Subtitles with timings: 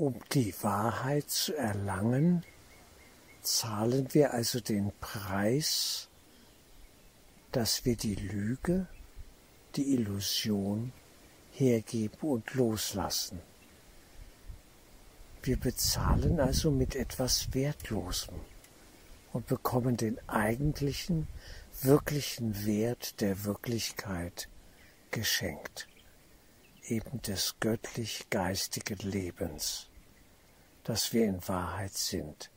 [0.00, 2.42] Um die Wahrheit zu erlangen,
[3.42, 6.08] zahlen wir also den Preis,
[7.52, 8.86] dass wir die Lüge,
[9.76, 10.94] die Illusion
[11.52, 13.42] hergeben und loslassen.
[15.42, 18.40] Wir bezahlen also mit etwas Wertlosem
[19.34, 21.28] und bekommen den eigentlichen,
[21.82, 24.48] wirklichen Wert der Wirklichkeit
[25.10, 25.88] geschenkt,
[26.86, 29.89] eben des göttlich-geistigen Lebens,
[30.84, 32.50] das wir in Wahrheit sind.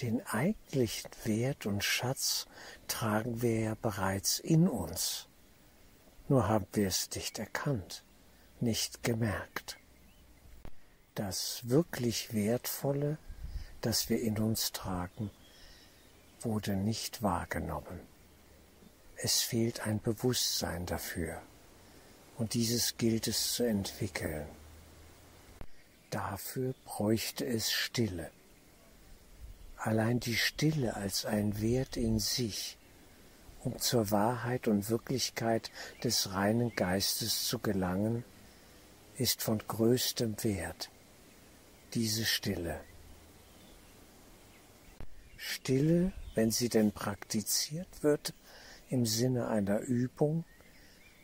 [0.00, 2.46] Den eigentlichen Wert und Schatz
[2.88, 5.28] tragen wir ja bereits in uns,
[6.28, 8.04] nur haben wir es nicht erkannt,
[8.60, 9.76] nicht gemerkt
[11.20, 13.18] das wirklich Wertvolle,
[13.82, 15.30] das wir in uns tragen,
[16.40, 18.00] wurde nicht wahrgenommen.
[19.16, 21.42] Es fehlt ein Bewusstsein dafür,
[22.38, 24.46] und dieses gilt es zu entwickeln.
[26.10, 28.30] Dafür bräuchte es Stille.
[29.76, 32.76] Allein die Stille als ein Wert in sich,
[33.62, 35.70] um zur Wahrheit und Wirklichkeit
[36.02, 38.24] des reinen Geistes zu gelangen,
[39.16, 40.90] ist von größtem Wert
[41.94, 42.80] diese Stille.
[45.36, 48.34] Stille, wenn sie denn praktiziert wird,
[48.88, 50.44] im Sinne einer Übung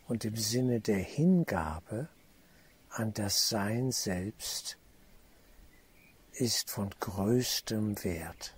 [0.07, 2.09] und im Sinne der Hingabe
[2.89, 4.79] an das Sein selbst,
[6.39, 8.55] ist von größtem Wert.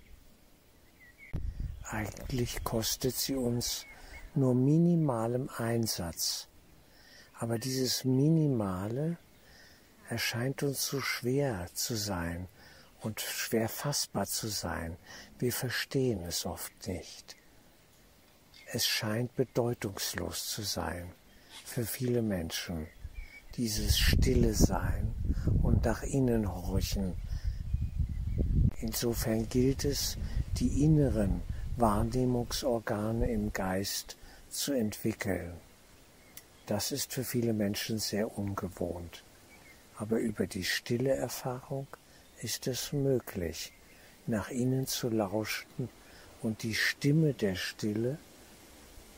[1.83, 3.85] Eigentlich kostet sie uns
[4.35, 6.47] nur minimalem Einsatz,
[7.33, 9.17] aber dieses Minimale
[10.09, 12.47] erscheint uns so schwer zu sein
[13.01, 14.97] und schwer fassbar zu sein.
[15.37, 17.37] Wir verstehen es oft nicht.
[18.71, 21.13] Es scheint bedeutungslos zu sein
[21.65, 22.87] für viele Menschen,
[23.55, 25.15] dieses stille Sein
[25.63, 27.15] und nach innen horchen.
[28.81, 30.17] Insofern gilt es,
[30.57, 31.41] die inneren
[31.77, 34.17] Wahrnehmungsorgane im Geist
[34.49, 35.53] zu entwickeln.
[36.65, 39.23] Das ist für viele Menschen sehr ungewohnt
[39.99, 41.85] aber über die stille Erfahrung
[42.41, 43.73] ist es möglich,
[44.27, 45.89] nach innen zu lauschen
[46.41, 48.17] und die Stimme der Stille,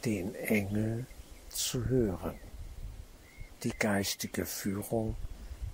[0.05, 1.05] den Engel,
[1.49, 2.33] zu hören,
[3.63, 5.15] die geistige Führung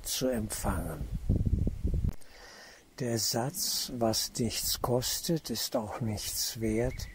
[0.02, 1.08] zu empfangen.
[3.00, 7.08] Der Satz, was nichts kostet, ist auch nichts wert,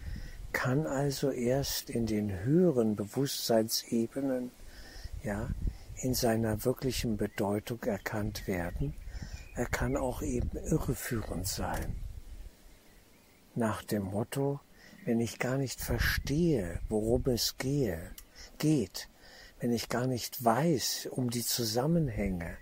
[0.53, 4.53] kann also erst in den höheren Bewusstseinsebenen,
[5.25, 5.51] ja,
[5.97, 8.95] in seiner wirklichen Bedeutung erkannt werden.
[9.57, 11.97] Er kann auch eben irreführend sein.
[13.57, 14.61] Nach dem Motto,
[15.05, 18.13] wenn ich gar nicht verstehe, worum es gehe,
[18.59, 19.09] geht,
[19.59, 22.57] wenn ich gar nicht weiß um die Zusammenhänge,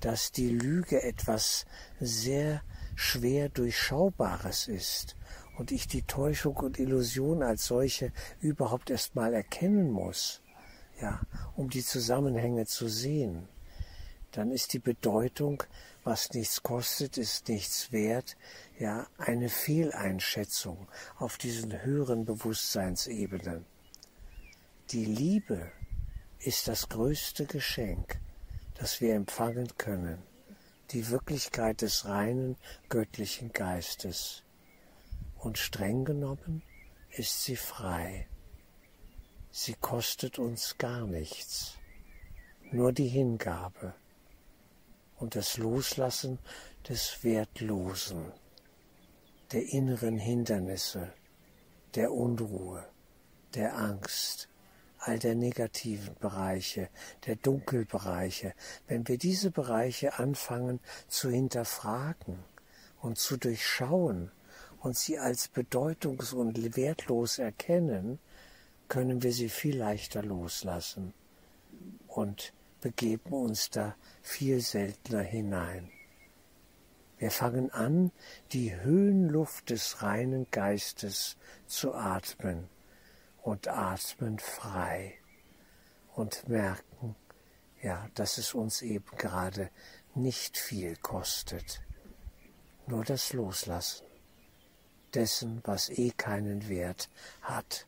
[0.00, 1.66] dass die Lüge etwas
[2.00, 2.62] sehr
[2.94, 5.16] schwer Durchschaubares ist
[5.58, 10.40] und ich die Täuschung und Illusion als solche überhaupt erst mal erkennen muss,
[11.00, 11.20] ja,
[11.56, 13.48] um die Zusammenhänge zu sehen,
[14.32, 15.62] dann ist die Bedeutung,
[16.04, 18.36] was nichts kostet, ist nichts wert,
[18.78, 20.88] ja, eine Fehleinschätzung
[21.18, 23.64] auf diesen höheren Bewusstseinsebenen.
[24.90, 25.70] Die Liebe
[26.38, 28.20] ist das größte Geschenk,
[28.78, 30.22] das wir empfangen können,
[30.90, 32.56] die Wirklichkeit des reinen
[32.88, 34.44] göttlichen Geistes.
[35.36, 36.62] Und streng genommen
[37.10, 38.26] ist sie frei.
[39.50, 41.76] Sie kostet uns gar nichts,
[42.70, 43.94] nur die Hingabe
[45.16, 46.38] und das Loslassen
[46.88, 48.32] des Wertlosen,
[49.52, 51.12] der inneren Hindernisse,
[51.94, 52.88] der Unruhe,
[53.54, 54.48] der Angst,
[54.98, 56.88] all der negativen Bereiche,
[57.26, 58.54] der Dunkelbereiche,
[58.86, 62.38] wenn wir diese Bereiche anfangen zu hinterfragen
[63.00, 64.30] und zu durchschauen
[64.80, 68.18] und sie als bedeutungs- und wertlos erkennen,
[68.88, 71.14] können wir sie viel leichter loslassen
[72.06, 75.90] und begeben uns da viel seltener hinein.
[77.18, 78.12] Wir fangen an,
[78.52, 81.36] die Höhenluft des reinen Geistes
[81.66, 82.68] zu atmen
[83.42, 85.18] und atmen frei
[86.14, 87.16] und merken,
[87.82, 89.70] ja, dass es uns eben gerade
[90.14, 91.80] nicht viel kostet,
[92.86, 94.06] nur das Loslassen
[95.14, 97.08] dessen, was eh keinen Wert
[97.40, 97.86] hat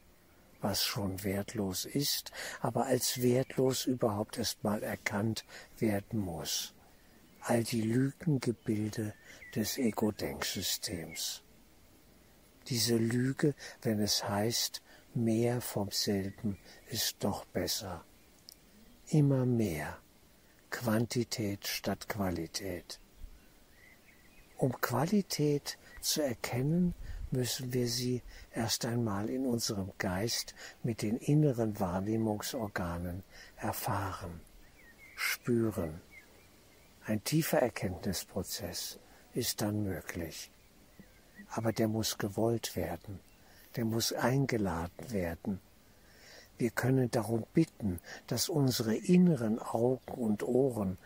[0.60, 5.44] was schon wertlos ist, aber als wertlos überhaupt erst mal erkannt
[5.78, 6.74] werden muss.
[7.40, 9.14] All die Lügengebilde
[9.54, 11.42] des Ego-Denksystems.
[12.66, 14.82] Diese Lüge, wenn es heißt,
[15.14, 16.58] mehr vom selben
[16.88, 18.04] ist doch besser.
[19.08, 19.98] Immer mehr,
[20.70, 23.00] Quantität statt Qualität.
[24.56, 26.94] Um Qualität zu erkennen,
[27.30, 28.22] müssen wir sie
[28.52, 33.22] erst einmal in unserem Geist mit den inneren Wahrnehmungsorganen
[33.56, 34.40] erfahren,
[35.16, 36.00] spüren.
[37.04, 38.98] Ein tiefer Erkenntnisprozess
[39.32, 40.50] ist dann möglich.
[41.48, 43.18] Aber der muss gewollt werden,
[43.76, 45.60] der muss eingeladen werden.
[46.58, 50.98] Wir können darum bitten, dass unsere inneren Augen und Ohren,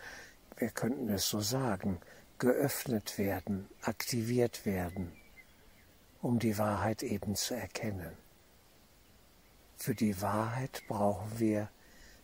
[0.56, 1.98] wir könnten es so sagen,
[2.38, 5.12] geöffnet werden, aktiviert werden
[6.24, 8.16] um die Wahrheit eben zu erkennen.
[9.76, 11.68] Für die Wahrheit brauchen wir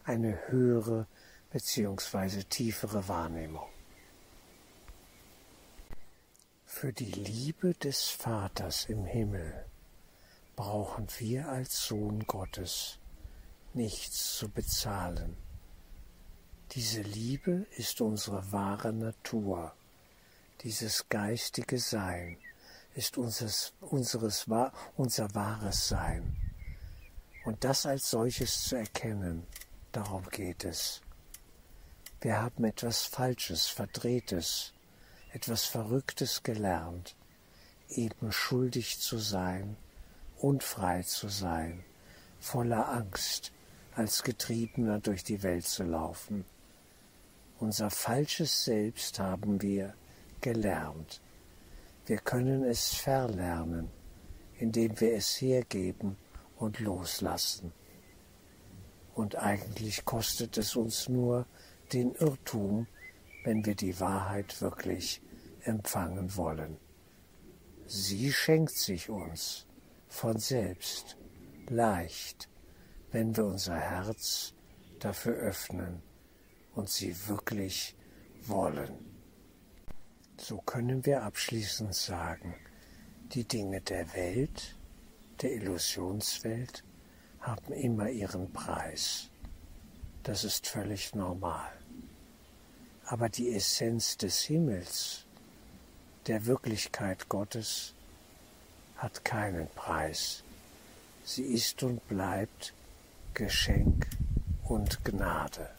[0.04, 1.06] eine höhere
[1.50, 2.44] bzw.
[2.44, 3.68] tiefere Wahrnehmung.
[6.64, 9.66] Für die Liebe des Vaters im Himmel
[10.60, 12.98] brauchen wir als Sohn Gottes
[13.72, 15.34] nichts zu bezahlen.
[16.72, 19.72] Diese Liebe ist unsere wahre Natur,
[20.60, 22.36] dieses geistige Sein,
[22.94, 24.46] ist unseres, unseres,
[24.98, 26.36] unser wahres Sein.
[27.46, 29.46] Und das als solches zu erkennen,
[29.92, 31.00] darum geht es.
[32.20, 34.74] Wir haben etwas Falsches, Verdrehtes,
[35.32, 37.16] etwas Verrücktes gelernt,
[37.88, 39.78] eben schuldig zu sein,
[40.40, 41.84] unfrei zu sein,
[42.38, 43.52] voller Angst,
[43.94, 46.44] als Getriebener durch die Welt zu laufen.
[47.58, 49.94] Unser falsches Selbst haben wir
[50.40, 51.20] gelernt
[52.10, 53.88] wir können es verlernen,
[54.58, 56.16] indem wir es hergeben
[56.56, 57.72] und loslassen.
[59.14, 61.46] Und eigentlich kostet es uns nur
[61.92, 62.88] den Irrtum,
[63.44, 65.22] wenn wir die Wahrheit wirklich
[65.62, 66.78] empfangen wollen.
[67.86, 69.68] Sie schenkt sich uns
[70.10, 71.16] von selbst,
[71.68, 72.48] leicht,
[73.12, 74.52] wenn wir unser Herz
[74.98, 76.02] dafür öffnen
[76.74, 77.96] und sie wirklich
[78.42, 78.92] wollen.
[80.36, 82.54] So können wir abschließend sagen,
[83.32, 84.76] die Dinge der Welt,
[85.40, 86.84] der Illusionswelt,
[87.40, 89.30] haben immer ihren Preis.
[90.24, 91.72] Das ist völlig normal.
[93.06, 95.26] Aber die Essenz des Himmels,
[96.26, 97.94] der Wirklichkeit Gottes,
[99.00, 100.42] hat keinen Preis.
[101.24, 102.74] Sie ist und bleibt
[103.34, 104.06] Geschenk
[104.64, 105.70] und Gnade.